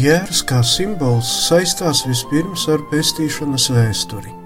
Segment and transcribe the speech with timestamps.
[0.00, 4.40] Jērs kā simbols saistās vispirms ar pestīšanas vēsturi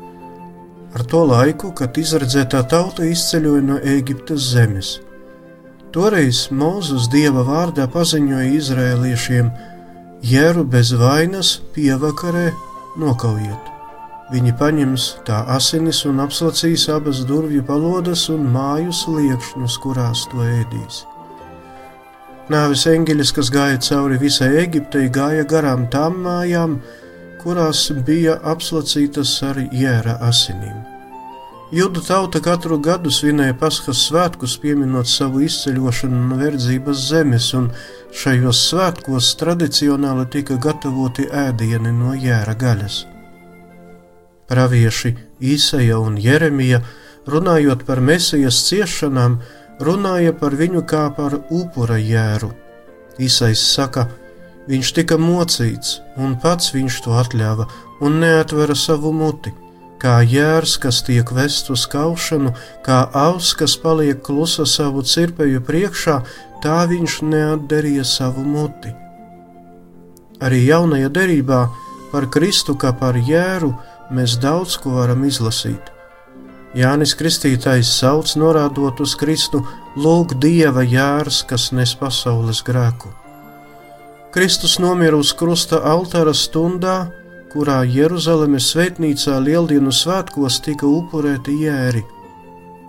[0.94, 4.94] ar to laiku, kad izredzētā tauta izceļoja no Ēģiptes zemes.
[5.94, 9.50] Toreiz Mūzes dieva vārdā paziņoja izrēliešiem:
[10.24, 12.50] Jēru bez vainas pievakarē
[12.98, 13.72] nokaujiet.
[14.32, 21.04] Viņi paņems tā asinis un apslacīs abas durvju palodas un māju sliekšņus, kurās to ēdīs.
[22.52, 26.74] Nāves eņģelis, kas gāja cauri visai Eģiptei, gāja garām tām mājām,
[27.40, 30.82] kurās bija apslacītas ar jēra asinīm.
[31.72, 37.70] Judu tauta katru gadu svinēja Paskas svētkus, pieminot savu izceļošanu no verdzības zemes, un
[38.12, 43.00] šajos svētkos tradicionāli tika gatavoti ēdieni no jēra gaļas.
[44.52, 46.84] Pravieši Īsaja un Jeremija,
[47.24, 49.40] runājot par mesijas ciešanām,
[49.80, 52.52] runāja par viņu kā par upura jēru.
[53.18, 54.24] Īsais saka, ka
[54.64, 57.66] Viņš tika mocīts, un pats viņš to atļāva,
[58.00, 59.52] un neatvera savu muti.
[60.00, 66.18] Kā jērs, kas tiek vests uz kaušanu, kā auss, kas paliek klusa savu cirpeju priekšā,
[66.64, 68.92] tā viņš neatdarīja savu muti.
[70.44, 71.60] Arī jaunajā derībā
[72.12, 73.74] par Kristu kā par jēru
[74.12, 75.93] mēs daudz ko varam izlasīt.
[76.74, 79.60] Jānis Kristītājs sauc norādot uz Kristu:
[79.94, 83.12] Lūk, Dieva jērs, kas nes pasaules grēku.
[84.34, 86.96] Kristus nomira uz krusta altāra stundā,
[87.52, 92.02] kurā Jeruzalemes svētnīcā Lieldienu svētkos tika upurēti jēri.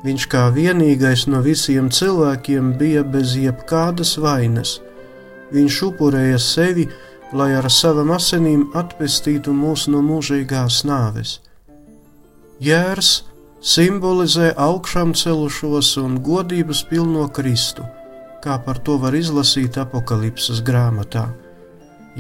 [0.05, 4.79] Viņš kā vienīgais no visiem cilvēkiem bija bez jebkādas vainas.
[5.53, 6.87] Viņš upurēja sevi,
[7.37, 11.37] lai ar savām asinīm atpestītu mūs no mūžīgās nāves.
[12.57, 13.13] Jērs
[13.65, 17.85] simbolizē augšām celušos un godības pilno Kristu
[18.45, 21.25] kā par to var izlasīt apakalipses grāmatā.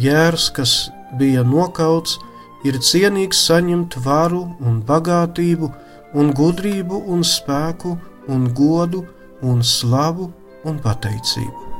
[0.01, 0.73] Jērs, kas
[1.19, 2.17] bija nokauts,
[2.65, 5.69] ir cienīgs saņemt varu un bagātību,
[6.17, 7.93] un gudrību un spēku,
[8.33, 9.05] un godu
[9.45, 10.31] un slavu
[10.65, 11.74] un pateicību.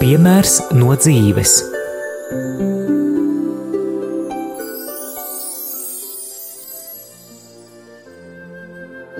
[0.00, 1.50] Piemērs no dzīves.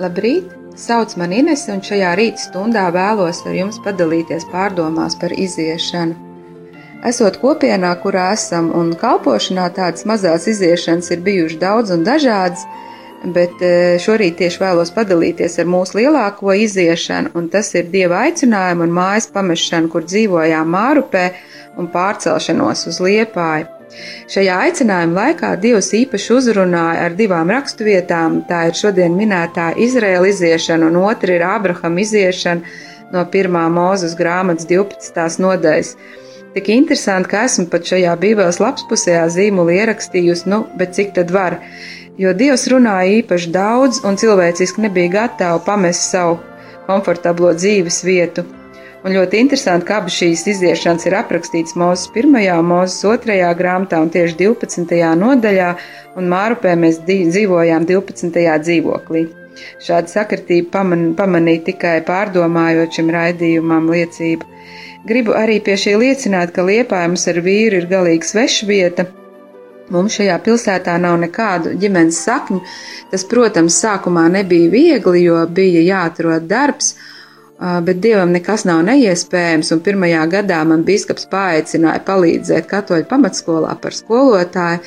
[0.01, 0.47] Labrīt!
[0.81, 6.17] Sauc man Ines, un šajā rīta stundā vēlos ar jums padalīties pārdomās par iziešanu.
[7.05, 12.65] Esot kopienā, kurā esam un kalpošanā, tādas mazas iziešanas ir bijušas daudz un dažādas,
[13.23, 18.87] bet e, šorīt tieši vēlos padalīties ar mūsu lielāko iziešanu, un tas ir dieva aicinājumu
[18.87, 21.27] un mājas pamešanu, kur dzīvojām Mārupē
[21.77, 23.69] un pārcelšanos uz Liepāju.
[24.31, 28.39] Šajā aicinājuma laikā Dievs īpaši uzrunāja ar divām raksturvietām.
[28.47, 32.61] Tā ir šodien minētā Izraēla iziešana, un otra ir Abrahama iziešana
[33.11, 33.59] no 1.
[33.75, 35.41] mūzes grāmatas 12.
[35.43, 35.95] nodaļas.
[36.55, 41.59] Tik interesanti, ka esmu pat šajā Bībeles lapspusējā zīmuli ierakstījusi, nu, bet cik tad var?
[42.19, 46.39] Jo Dievs runāja īpaši daudz, un cilvēciski nebija gatava pamest savu
[46.87, 48.43] komfortablo dzīves vietu.
[49.01, 52.35] Un ļoti interesanti, ka abas šīs iziešanas ir aprakstītas Mūzes 1.
[52.59, 53.37] un Mūzes 2.
[53.57, 54.99] grāmatā un tieši 12.
[55.17, 55.69] nodaļā,
[56.19, 58.43] un Mārupē mēs dzīvojām 12.
[58.67, 59.23] dzīvoklī.
[59.81, 64.51] Šāda sakritība paman, pamanīja tikai pārdomājot šim raidījumam liecību.
[65.07, 69.07] Gribu arī pie šī liecināt, ka liepājums ar vīru ir galīgi sveša vieta.
[69.91, 72.61] Mums šajā pilsētā nav nekādu ģimenes sakņu.
[73.11, 76.93] Tas, protams, sākumā nebija viegli, jo bija jāatrod darbs,
[77.59, 84.81] bet dievam nekas nav neiespējams, pirmajā gadā man biskups paaicināja palīdzēt katoļu pamatskolā par skolotāju,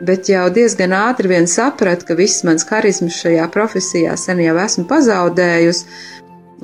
[0.00, 4.84] bet jau diezgan ātri vien sapratu, ka viss mans harizmas šajā profesijā sen jau esmu
[4.90, 5.86] pazaudējusi,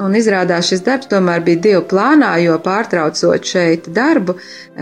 [0.02, 4.36] un izrādās šis darbs tomēr bija dievu plānā, jo pārtraucot šeit darbu,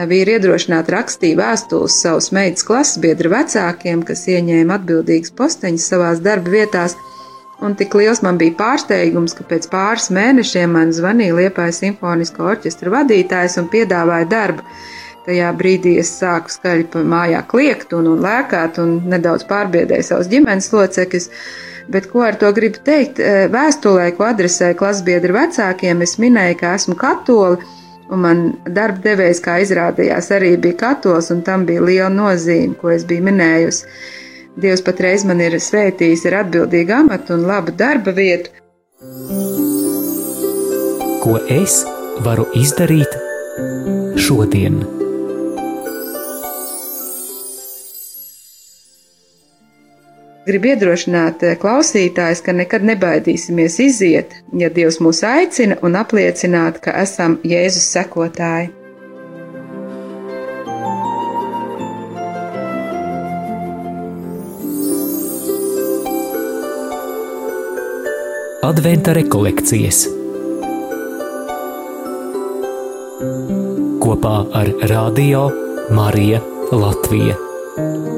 [0.09, 6.55] vīri iedrošināt rakstīt vēstules savus meitas klases biedru vecākiem, kas ieņēma atbildīgas posteņas savās darba
[6.55, 6.97] vietās,
[7.63, 12.97] un tik liels man bija pārsteigums, ka pēc pāris mēnešiem man zvanīja Liepājas simfoniskā orķestra
[12.97, 14.65] vadītājs un piedāvāja darbu.
[15.23, 20.31] Tajā brīdī es sāku skaļi pa mājā kliegt un, un lēkāt un nedaudz pārbiedēju savus
[20.33, 21.29] ģimenes locekļus.
[21.91, 23.19] Bet ko ar to gribu teikt?
[23.19, 27.59] Eh, vēstulē, ko adresēju klasbiedru vecākiem, es minēju, ka esmu katoli,
[28.13, 32.93] un man darba devējs, kā izrādījās, arī bija katols, un tam bija liela nozīme, ko
[32.95, 33.87] es biju minējusi.
[34.63, 38.53] Dievs patreiz man ir svētījis ar atbildīgu amatu un labu darba vietu.
[41.23, 41.81] Ko es
[42.27, 43.17] varu izdarīt
[44.21, 45.02] šodien?
[50.43, 56.97] Gribu iedrošināt eh, klausītājus, ka nekad nebaidīsimies iziet, ja Dievs mūs aicina un apliecināt, ka
[57.03, 58.73] esam Jēzus sekotāji.
[68.63, 70.05] Adventa rekolekcijas
[74.03, 75.47] kopā ar Radio
[75.95, 76.43] Mariju
[76.75, 78.12] Latviju.